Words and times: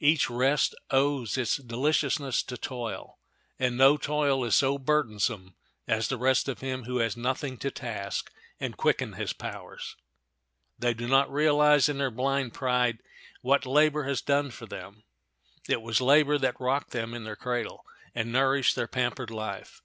Each 0.00 0.28
rest 0.28 0.74
owes 0.90 1.38
its 1.38 1.56
deliciousness 1.58 2.42
to 2.42 2.56
toil, 2.56 3.20
and 3.60 3.76
no 3.76 3.96
toil 3.96 4.44
is 4.44 4.56
so 4.56 4.76
burdensome 4.76 5.54
as 5.86 6.08
the 6.08 6.16
rest 6.16 6.48
of 6.48 6.58
him 6.58 6.82
who 6.82 6.98
has 6.98 7.16
nothing 7.16 7.56
to 7.58 7.70
task 7.70 8.32
and 8.58 8.76
quicken 8.76 9.12
his 9.12 9.32
powers. 9.32 9.94
They 10.80 10.94
do 10.94 11.06
not 11.06 11.32
realize, 11.32 11.88
in 11.88 11.98
their 11.98 12.10
blind 12.10 12.54
pride, 12.54 12.98
what 13.40 13.66
labor 13.66 14.02
has 14.02 14.20
done 14.20 14.50
for 14.50 14.66
them. 14.66 15.04
It 15.68 15.80
was 15.80 16.00
labor 16.00 16.38
that 16.38 16.60
rocked 16.60 16.90
them 16.90 17.14
in 17.14 17.22
their 17.22 17.36
cradle 17.36 17.84
and 18.16 18.32
nourished 18.32 18.74
their 18.74 18.88
pampered 18.88 19.30
life. 19.30 19.80